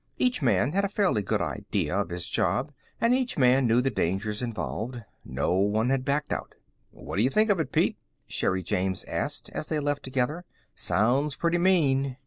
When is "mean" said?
11.59-12.17